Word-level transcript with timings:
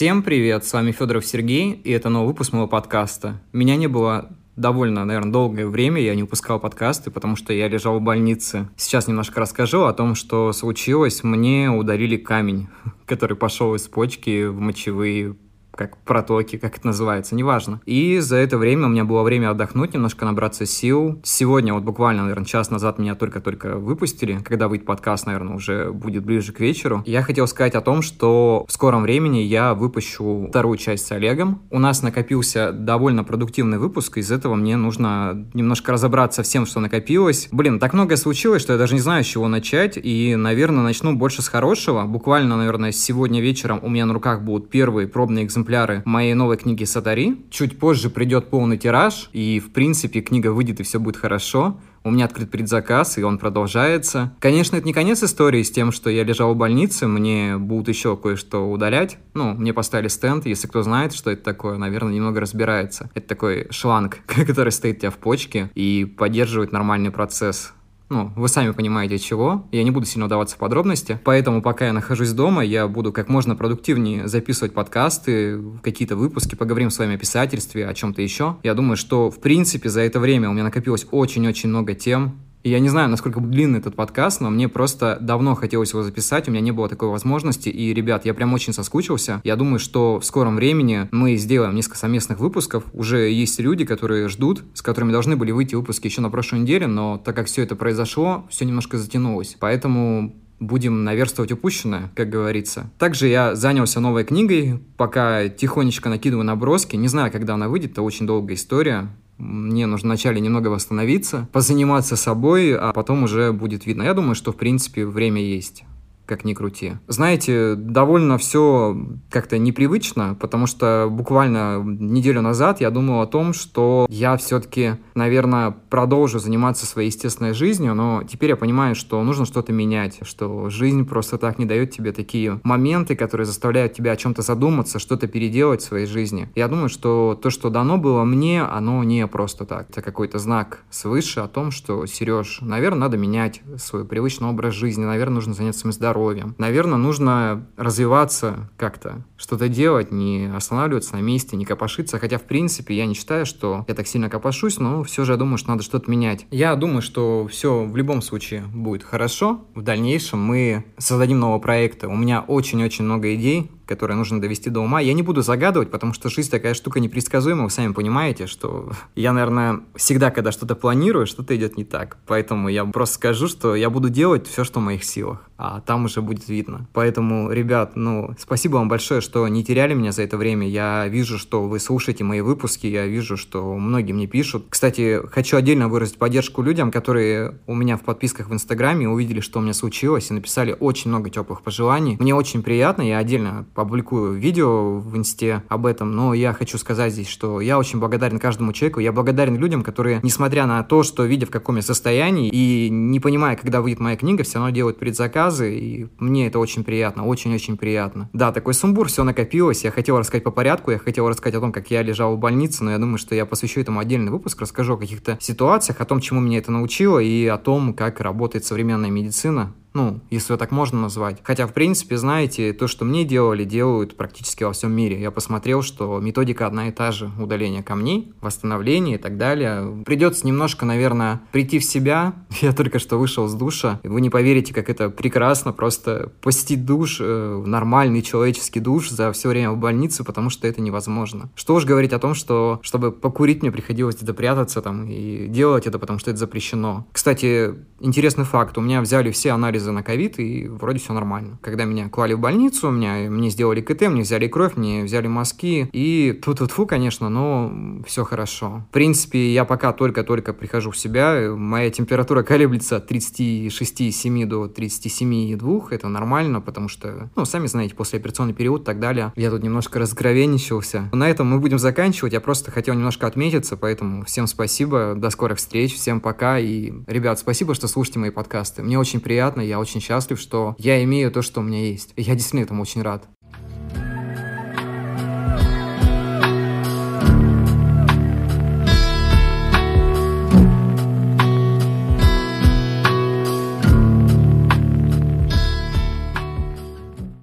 Всем 0.00 0.22
привет, 0.22 0.64
с 0.64 0.72
вами 0.72 0.92
Федоров 0.92 1.26
Сергей, 1.26 1.72
и 1.72 1.90
это 1.90 2.08
новый 2.08 2.28
выпуск 2.28 2.54
моего 2.54 2.66
подкаста. 2.66 3.38
Меня 3.52 3.76
не 3.76 3.86
было 3.86 4.30
довольно, 4.56 5.04
наверное, 5.04 5.30
долгое 5.30 5.66
время 5.66 6.00
я 6.00 6.14
не 6.14 6.22
выпускал 6.22 6.58
подкасты, 6.58 7.10
потому 7.10 7.36
что 7.36 7.52
я 7.52 7.68
лежал 7.68 7.98
в 7.98 8.02
больнице. 8.02 8.70
Сейчас 8.78 9.08
немножко 9.08 9.40
расскажу 9.40 9.82
о 9.82 9.92
том, 9.92 10.14
что 10.14 10.54
случилось. 10.54 11.22
Мне 11.22 11.68
удалили 11.68 12.16
камень, 12.16 12.68
который 13.04 13.36
пошел 13.36 13.74
из 13.74 13.88
почки 13.88 14.46
в 14.46 14.58
мочевые 14.58 15.36
как 15.80 15.96
протоки, 15.96 16.58
как 16.58 16.76
это 16.76 16.88
называется, 16.88 17.34
неважно. 17.34 17.80
И 17.86 18.18
за 18.18 18.36
это 18.36 18.58
время 18.58 18.84
у 18.84 18.90
меня 18.90 19.06
было 19.06 19.22
время 19.22 19.50
отдохнуть, 19.50 19.94
немножко 19.94 20.26
набраться 20.26 20.66
сил. 20.66 21.18
Сегодня, 21.24 21.72
вот 21.72 21.84
буквально, 21.84 22.22
наверное, 22.22 22.44
час 22.44 22.70
назад 22.70 22.98
меня 22.98 23.14
только-только 23.14 23.78
выпустили. 23.78 24.40
Когда 24.44 24.68
выйдет 24.68 24.84
подкаст, 24.84 25.24
наверное, 25.24 25.56
уже 25.56 25.90
будет 25.90 26.22
ближе 26.22 26.52
к 26.52 26.60
вечеру. 26.60 27.02
Я 27.06 27.22
хотел 27.22 27.46
сказать 27.46 27.74
о 27.74 27.80
том, 27.80 28.02
что 28.02 28.66
в 28.68 28.72
скором 28.72 29.04
времени 29.04 29.38
я 29.38 29.72
выпущу 29.72 30.48
вторую 30.50 30.76
часть 30.76 31.06
с 31.06 31.12
Олегом. 31.12 31.62
У 31.70 31.78
нас 31.78 32.02
накопился 32.02 32.72
довольно 32.72 33.24
продуктивный 33.24 33.78
выпуск, 33.78 34.18
из 34.18 34.30
этого 34.30 34.56
мне 34.56 34.76
нужно 34.76 35.48
немножко 35.54 35.92
разобраться 35.92 36.42
всем, 36.42 36.66
что 36.66 36.80
накопилось. 36.80 37.48
Блин, 37.52 37.78
так 37.78 37.94
многое 37.94 38.18
случилось, 38.18 38.60
что 38.60 38.74
я 38.74 38.78
даже 38.78 38.92
не 38.92 39.00
знаю, 39.00 39.24
с 39.24 39.28
чего 39.28 39.48
начать, 39.48 39.96
и, 39.96 40.36
наверное, 40.36 40.84
начну 40.84 41.16
больше 41.16 41.40
с 41.40 41.48
хорошего. 41.48 42.04
Буквально, 42.04 42.58
наверное, 42.58 42.92
сегодня 42.92 43.40
вечером 43.40 43.80
у 43.82 43.88
меня 43.88 44.04
на 44.04 44.12
руках 44.12 44.42
будут 44.42 44.68
первые 44.68 45.08
пробные 45.08 45.46
экземпляры 45.46 45.69
экземпляры 45.70 46.02
моей 46.04 46.34
новой 46.34 46.56
книги 46.56 46.82
Сатари. 46.82 47.36
Чуть 47.48 47.78
позже 47.78 48.10
придет 48.10 48.50
полный 48.50 48.76
тираж, 48.76 49.30
и, 49.32 49.60
в 49.60 49.70
принципе, 49.70 50.20
книга 50.20 50.48
выйдет, 50.52 50.80
и 50.80 50.82
все 50.82 50.98
будет 50.98 51.16
хорошо. 51.16 51.78
У 52.02 52.10
меня 52.10 52.24
открыт 52.24 52.50
предзаказ, 52.50 53.18
и 53.18 53.22
он 53.22 53.38
продолжается. 53.38 54.34
Конечно, 54.40 54.76
это 54.76 54.86
не 54.86 54.92
конец 54.92 55.22
истории 55.22 55.62
с 55.62 55.70
тем, 55.70 55.92
что 55.92 56.10
я 56.10 56.24
лежал 56.24 56.54
в 56.54 56.56
больнице, 56.56 57.06
мне 57.06 57.56
будут 57.56 57.88
еще 57.88 58.16
кое-что 58.16 58.70
удалять. 58.70 59.18
Ну, 59.34 59.52
мне 59.54 59.72
поставили 59.72 60.08
стенд, 60.08 60.46
если 60.46 60.66
кто 60.66 60.82
знает, 60.82 61.12
что 61.12 61.30
это 61.30 61.44
такое, 61.44 61.76
наверное, 61.76 62.14
немного 62.14 62.40
разбирается. 62.40 63.10
Это 63.14 63.28
такой 63.28 63.68
шланг, 63.70 64.18
который 64.26 64.72
стоит 64.72 64.96
у 64.96 65.00
тебя 65.00 65.10
в 65.10 65.18
почке 65.18 65.70
и 65.74 66.04
поддерживает 66.04 66.72
нормальный 66.72 67.10
процесс 67.10 67.74
ну, 68.10 68.32
вы 68.34 68.48
сами 68.48 68.72
понимаете 68.72 69.18
чего. 69.18 69.68
Я 69.70 69.84
не 69.84 69.92
буду 69.92 70.04
сильно 70.04 70.26
удаваться 70.26 70.56
в 70.56 70.58
подробности. 70.58 71.20
Поэтому, 71.24 71.62
пока 71.62 71.86
я 71.86 71.92
нахожусь 71.92 72.32
дома, 72.32 72.64
я 72.64 72.88
буду 72.88 73.12
как 73.12 73.28
можно 73.28 73.54
продуктивнее 73.54 74.26
записывать 74.26 74.74
подкасты, 74.74 75.62
какие-то 75.82 76.16
выпуски, 76.16 76.56
поговорим 76.56 76.90
с 76.90 76.98
вами 76.98 77.14
о 77.14 77.18
писательстве, 77.18 77.86
о 77.86 77.94
чем-то 77.94 78.20
еще. 78.20 78.56
Я 78.64 78.74
думаю, 78.74 78.96
что, 78.96 79.30
в 79.30 79.40
принципе, 79.40 79.88
за 79.88 80.00
это 80.00 80.18
время 80.18 80.50
у 80.50 80.52
меня 80.52 80.64
накопилось 80.64 81.06
очень-очень 81.12 81.68
много 81.68 81.94
тем, 81.94 82.40
я 82.62 82.78
не 82.78 82.88
знаю, 82.88 83.08
насколько 83.08 83.40
длинный 83.40 83.78
этот 83.78 83.96
подкаст, 83.96 84.40
но 84.40 84.50
мне 84.50 84.68
просто 84.68 85.18
давно 85.20 85.54
хотелось 85.54 85.92
его 85.92 86.02
записать, 86.02 86.48
у 86.48 86.50
меня 86.50 86.60
не 86.60 86.72
было 86.72 86.88
такой 86.88 87.08
возможности. 87.08 87.68
И, 87.68 87.94
ребят, 87.94 88.26
я 88.26 88.34
прям 88.34 88.52
очень 88.52 88.72
соскучился. 88.72 89.40
Я 89.44 89.56
думаю, 89.56 89.78
что 89.78 90.20
в 90.20 90.24
скором 90.24 90.56
времени 90.56 91.08
мы 91.10 91.36
сделаем 91.36 91.74
несколько 91.74 91.96
совместных 91.96 92.38
выпусков. 92.38 92.84
Уже 92.92 93.30
есть 93.30 93.58
люди, 93.60 93.84
которые 93.84 94.28
ждут, 94.28 94.62
с 94.74 94.82
которыми 94.82 95.12
должны 95.12 95.36
были 95.36 95.52
выйти 95.52 95.74
выпуски 95.74 96.06
еще 96.06 96.20
на 96.20 96.30
прошлой 96.30 96.60
неделе, 96.60 96.86
но 96.86 97.18
так 97.18 97.34
как 97.34 97.46
все 97.46 97.62
это 97.62 97.76
произошло, 97.76 98.46
все 98.50 98.64
немножко 98.64 98.98
затянулось. 98.98 99.56
Поэтому 99.58 100.34
будем 100.60 101.04
наверстывать 101.04 101.50
упущенное, 101.52 102.12
как 102.14 102.28
говорится. 102.28 102.90
Также 102.98 103.28
я 103.28 103.54
занялся 103.54 103.98
новой 103.98 104.24
книгой, 104.24 104.78
пока 104.96 105.48
тихонечко 105.48 106.10
накидываю 106.10 106.44
наброски. 106.44 106.96
Не 106.96 107.08
знаю, 107.08 107.32
когда 107.32 107.54
она 107.54 107.68
выйдет, 107.68 107.92
это 107.92 108.02
очень 108.02 108.26
долгая 108.26 108.56
история 108.56 109.08
мне 109.40 109.86
нужно 109.86 110.10
вначале 110.10 110.40
немного 110.40 110.68
восстановиться, 110.68 111.48
позаниматься 111.52 112.16
собой, 112.16 112.76
а 112.76 112.92
потом 112.92 113.24
уже 113.24 113.52
будет 113.52 113.86
видно. 113.86 114.02
Я 114.02 114.14
думаю, 114.14 114.34
что, 114.34 114.52
в 114.52 114.56
принципе, 114.56 115.06
время 115.06 115.40
есть 115.40 115.84
как 116.30 116.44
ни 116.44 116.54
крути. 116.54 116.92
Знаете, 117.08 117.74
довольно 117.74 118.38
все 118.38 118.96
как-то 119.30 119.58
непривычно, 119.58 120.36
потому 120.40 120.68
что 120.68 121.08
буквально 121.10 121.82
неделю 121.82 122.40
назад 122.40 122.80
я 122.80 122.92
думал 122.92 123.20
о 123.20 123.26
том, 123.26 123.52
что 123.52 124.06
я 124.08 124.36
все-таки, 124.36 124.94
наверное, 125.16 125.74
продолжу 125.90 126.38
заниматься 126.38 126.86
своей 126.86 127.08
естественной 127.08 127.52
жизнью, 127.52 127.96
но 127.96 128.22
теперь 128.22 128.50
я 128.50 128.56
понимаю, 128.56 128.94
что 128.94 129.20
нужно 129.24 129.44
что-то 129.44 129.72
менять, 129.72 130.20
что 130.22 130.70
жизнь 130.70 131.04
просто 131.04 131.36
так 131.36 131.58
не 131.58 131.64
дает 131.64 131.90
тебе 131.90 132.12
такие 132.12 132.60
моменты, 132.62 133.16
которые 133.16 133.44
заставляют 133.44 133.94
тебя 133.94 134.12
о 134.12 134.16
чем-то 134.16 134.42
задуматься, 134.42 135.00
что-то 135.00 135.26
переделать 135.26 135.80
в 135.80 135.86
своей 135.86 136.06
жизни. 136.06 136.48
Я 136.54 136.68
думаю, 136.68 136.88
что 136.88 137.36
то, 137.42 137.50
что 137.50 137.70
дано 137.70 137.98
было 137.98 138.22
мне, 138.22 138.62
оно 138.62 139.02
не 139.02 139.26
просто 139.26 139.64
так. 139.64 139.90
Это 139.90 140.00
какой-то 140.00 140.38
знак 140.38 140.84
свыше 140.90 141.40
о 141.40 141.48
том, 141.48 141.72
что, 141.72 142.06
Сереж, 142.06 142.60
наверное, 142.60 143.00
надо 143.00 143.16
менять 143.16 143.62
свой 143.78 144.04
привычный 144.04 144.48
образ 144.48 144.74
жизни, 144.74 145.04
наверное, 145.04 145.34
нужно 145.34 145.54
заняться 145.54 145.80
своим 145.80 145.92
здоровьем, 145.92 146.19
здоровьем. 146.20 146.54
Наверное, 146.58 146.98
нужно 146.98 147.66
развиваться 147.76 148.68
как-то, 148.76 149.24
что-то 149.36 149.68
делать, 149.68 150.12
не 150.12 150.50
останавливаться 150.54 151.16
на 151.16 151.22
месте, 151.22 151.56
не 151.56 151.64
копошиться. 151.64 152.18
Хотя, 152.18 152.38
в 152.38 152.42
принципе, 152.42 152.94
я 152.94 153.06
не 153.06 153.14
считаю, 153.14 153.46
что 153.46 153.84
я 153.88 153.94
так 153.94 154.06
сильно 154.06 154.28
копошусь, 154.28 154.78
но 154.78 155.02
все 155.02 155.24
же 155.24 155.32
я 155.32 155.38
думаю, 155.38 155.56
что 155.56 155.70
надо 155.70 155.82
что-то 155.82 156.10
менять. 156.10 156.46
Я 156.50 156.76
думаю, 156.76 157.00
что 157.00 157.46
все 157.50 157.84
в 157.84 157.96
любом 157.96 158.20
случае 158.20 158.62
будет 158.74 159.02
хорошо. 159.02 159.64
В 159.74 159.82
дальнейшем 159.82 160.40
мы 160.40 160.84
создадим 160.98 161.40
нового 161.40 161.58
проекта. 161.58 162.08
У 162.08 162.16
меня 162.16 162.42
очень-очень 162.46 163.04
много 163.04 163.34
идей, 163.34 163.70
которые 163.90 164.16
нужно 164.16 164.40
довести 164.40 164.70
до 164.70 164.80
ума. 164.80 165.00
Я 165.00 165.14
не 165.14 165.22
буду 165.22 165.42
загадывать, 165.42 165.90
потому 165.90 166.12
что 166.12 166.30
жизнь 166.30 166.48
такая 166.48 166.74
штука 166.74 167.00
непредсказуемая, 167.00 167.64
вы 167.64 167.70
сами 167.70 167.92
понимаете, 167.92 168.46
что 168.46 168.92
я, 169.16 169.32
наверное, 169.32 169.80
всегда, 169.96 170.30
когда 170.30 170.52
что-то 170.52 170.76
планирую, 170.76 171.26
что-то 171.26 171.56
идет 171.56 171.76
не 171.76 171.84
так. 171.84 172.16
Поэтому 172.26 172.68
я 172.68 172.84
просто 172.84 173.16
скажу, 173.16 173.48
что 173.48 173.74
я 173.74 173.90
буду 173.90 174.08
делать 174.08 174.46
все, 174.46 174.62
что 174.62 174.78
в 174.78 174.84
моих 174.84 175.02
силах, 175.02 175.50
а 175.58 175.80
там 175.80 176.04
уже 176.04 176.22
будет 176.22 176.48
видно. 176.48 176.86
Поэтому, 176.92 177.50
ребят, 177.50 177.96
ну, 177.96 178.32
спасибо 178.38 178.76
вам 178.76 178.88
большое, 178.88 179.20
что 179.20 179.48
не 179.48 179.64
теряли 179.64 179.94
меня 179.94 180.12
за 180.12 180.22
это 180.22 180.36
время. 180.36 180.68
Я 180.68 181.08
вижу, 181.08 181.36
что 181.36 181.64
вы 181.64 181.80
слушаете 181.80 182.22
мои 182.22 182.42
выпуски, 182.42 182.86
я 182.86 183.06
вижу, 183.06 183.36
что 183.36 183.76
многие 183.76 184.12
мне 184.12 184.28
пишут. 184.28 184.66
Кстати, 184.70 185.20
хочу 185.32 185.56
отдельно 185.56 185.88
выразить 185.88 186.16
поддержку 186.16 186.62
людям, 186.62 186.92
которые 186.92 187.58
у 187.66 187.74
меня 187.74 187.96
в 187.96 188.02
подписках 188.02 188.50
в 188.50 188.54
Инстаграме 188.54 189.08
увидели, 189.08 189.40
что 189.40 189.58
у 189.58 189.62
меня 189.62 189.74
случилось, 189.74 190.30
и 190.30 190.34
написали 190.34 190.76
очень 190.78 191.10
много 191.10 191.28
теплых 191.28 191.62
пожеланий. 191.62 192.16
Мне 192.20 192.36
очень 192.36 192.62
приятно, 192.62 193.02
я 193.02 193.18
отдельно 193.18 193.66
опубликую 193.82 194.34
видео 194.34 194.98
в 194.98 195.16
инсте 195.16 195.62
об 195.68 195.86
этом, 195.86 196.12
но 196.12 196.34
я 196.34 196.52
хочу 196.52 196.78
сказать 196.78 197.12
здесь, 197.12 197.28
что 197.28 197.60
я 197.60 197.78
очень 197.78 197.98
благодарен 197.98 198.38
каждому 198.38 198.72
человеку, 198.72 199.00
я 199.00 199.12
благодарен 199.12 199.56
людям, 199.56 199.82
которые, 199.82 200.20
несмотря 200.22 200.66
на 200.66 200.82
то, 200.82 201.02
что 201.02 201.24
видя 201.24 201.46
в 201.46 201.50
каком 201.50 201.76
я 201.76 201.82
состоянии 201.82 202.48
и 202.50 202.88
не 202.90 203.20
понимая, 203.20 203.56
когда 203.56 203.80
выйдет 203.80 204.00
моя 204.00 204.16
книга, 204.16 204.44
все 204.44 204.58
равно 204.58 204.70
делают 204.70 204.98
предзаказы, 204.98 205.76
и 205.78 206.08
мне 206.18 206.46
это 206.46 206.58
очень 206.58 206.84
приятно, 206.84 207.26
очень-очень 207.26 207.76
приятно. 207.76 208.28
Да, 208.32 208.52
такой 208.52 208.74
сумбур, 208.74 209.08
все 209.08 209.24
накопилось, 209.24 209.84
я 209.84 209.90
хотел 209.90 210.18
рассказать 210.18 210.44
по 210.44 210.50
порядку, 210.50 210.90
я 210.90 210.98
хотел 210.98 211.28
рассказать 211.28 211.56
о 211.56 211.60
том, 211.60 211.72
как 211.72 211.90
я 211.90 212.02
лежал 212.02 212.36
в 212.36 212.38
больнице, 212.38 212.84
но 212.84 212.92
я 212.92 212.98
думаю, 212.98 213.18
что 213.18 213.34
я 213.34 213.46
посвящу 213.46 213.80
этому 213.80 214.00
отдельный 214.00 214.30
выпуск, 214.30 214.60
расскажу 214.60 214.94
о 214.94 214.98
каких-то 214.98 215.36
ситуациях, 215.40 216.00
о 216.00 216.04
том, 216.04 216.20
чему 216.20 216.40
меня 216.40 216.58
это 216.58 216.72
научило, 216.72 217.18
и 217.18 217.46
о 217.46 217.58
том, 217.58 217.94
как 217.94 218.20
работает 218.20 218.64
современная 218.64 219.10
медицина, 219.10 219.74
ну, 219.92 220.20
если 220.30 220.56
так 220.56 220.70
можно 220.70 221.00
назвать. 221.00 221.38
Хотя, 221.42 221.66
в 221.66 221.72
принципе, 221.72 222.16
знаете, 222.16 222.72
то, 222.72 222.86
что 222.86 223.04
мне 223.04 223.24
делали, 223.24 223.64
делают 223.64 224.16
практически 224.16 224.64
во 224.64 224.72
всем 224.72 224.92
мире. 224.92 225.20
Я 225.20 225.30
посмотрел, 225.30 225.82
что 225.82 226.20
методика 226.20 226.66
одна 226.66 226.88
и 226.88 226.92
та 226.92 227.12
же. 227.12 227.30
Удаление 227.38 227.82
камней, 227.82 228.32
восстановление 228.40 229.16
и 229.16 229.18
так 229.18 229.36
далее. 229.36 230.02
Придется 230.04 230.46
немножко, 230.46 230.86
наверное, 230.86 231.40
прийти 231.52 231.78
в 231.78 231.84
себя. 231.84 232.34
Я 232.60 232.72
только 232.72 232.98
что 232.98 233.18
вышел 233.18 233.48
с 233.48 233.54
душа. 233.54 234.00
Вы 234.04 234.20
не 234.20 234.30
поверите, 234.30 234.72
как 234.72 234.88
это 234.88 235.10
прекрасно 235.10 235.72
просто 235.72 236.32
посетить 236.40 236.84
душ, 236.84 237.18
э, 237.20 237.62
нормальный 237.66 238.22
человеческий 238.22 238.80
душ 238.80 239.10
за 239.10 239.32
все 239.32 239.48
время 239.48 239.72
в 239.72 239.76
больнице, 239.76 240.22
потому 240.24 240.50
что 240.50 240.68
это 240.68 240.80
невозможно. 240.80 241.50
Что 241.56 241.74
уж 241.74 241.84
говорить 241.84 242.12
о 242.12 242.18
том, 242.18 242.34
что 242.34 242.78
чтобы 242.82 243.10
покурить 243.10 243.62
мне 243.62 243.72
приходилось 243.72 244.16
где-то 244.16 244.34
прятаться 244.34 244.82
там 244.82 245.08
и 245.08 245.46
делать 245.48 245.86
это, 245.86 245.98
потому 245.98 246.18
что 246.18 246.30
это 246.30 246.38
запрещено. 246.38 247.06
Кстати, 247.12 247.74
интересный 247.98 248.44
факт. 248.44 248.78
У 248.78 248.80
меня 248.80 249.00
взяли 249.00 249.30
все 249.30 249.50
анализы 249.50 249.79
анализы 249.80 249.92
на 249.92 250.02
ковид, 250.02 250.38
и 250.38 250.68
вроде 250.68 250.98
все 250.98 251.12
нормально. 251.12 251.58
Когда 251.62 251.84
меня 251.84 252.08
клали 252.08 252.34
в 252.34 252.40
больницу, 252.40 252.88
у 252.88 252.90
меня, 252.90 253.30
мне 253.30 253.50
сделали 253.50 253.80
КТ, 253.80 254.02
мне 254.02 254.22
взяли 254.22 254.46
кровь, 254.48 254.76
мне 254.76 255.04
взяли 255.04 255.26
мазки, 255.26 255.88
и 255.92 256.38
тут 256.44 256.58
тут 256.58 256.70
фу 256.70 256.86
конечно, 256.86 257.28
но 257.28 258.02
все 258.06 258.24
хорошо. 258.24 258.84
В 258.90 258.92
принципе, 258.92 259.52
я 259.52 259.64
пока 259.64 259.92
только-только 259.92 260.52
прихожу 260.52 260.90
в 260.90 260.96
себя, 260.96 261.52
моя 261.56 261.90
температура 261.90 262.42
колеблется 262.42 262.96
от 262.96 263.10
36,7 263.10 264.46
до 264.46 264.66
37,2, 264.66 265.88
это 265.90 266.08
нормально, 266.08 266.60
потому 266.60 266.88
что, 266.88 267.30
ну, 267.36 267.44
сами 267.44 267.66
знаете, 267.66 267.94
после 267.94 268.18
операционный 268.18 268.54
период 268.54 268.82
и 268.82 268.84
так 268.84 269.00
далее, 269.00 269.32
я 269.36 269.50
тут 269.50 269.62
немножко 269.62 269.98
разгровенничался. 269.98 271.08
На 271.12 271.28
этом 271.28 271.48
мы 271.48 271.58
будем 271.58 271.78
заканчивать, 271.78 272.32
я 272.32 272.40
просто 272.40 272.70
хотел 272.70 272.94
немножко 272.94 273.26
отметиться, 273.26 273.76
поэтому 273.76 274.24
всем 274.24 274.46
спасибо, 274.46 275.14
до 275.16 275.30
скорых 275.30 275.58
встреч, 275.58 275.94
всем 275.94 276.20
пока, 276.20 276.58
и, 276.58 276.92
ребят, 277.06 277.38
спасибо, 277.38 277.74
что 277.74 277.88
слушаете 277.88 278.18
мои 278.18 278.30
подкасты, 278.30 278.82
мне 278.82 278.98
очень 278.98 279.20
приятно, 279.20 279.60
я 279.70 279.80
очень 279.80 280.00
счастлив, 280.00 280.38
что 280.38 280.74
я 280.78 281.02
имею 281.04 281.30
то, 281.30 281.42
что 281.42 281.60
у 281.60 281.62
меня 281.62 281.80
есть. 281.80 282.12
И 282.16 282.22
я 282.22 282.34
действительно 282.34 282.64
этому 282.64 282.82
очень 282.82 283.02
рад. 283.02 283.28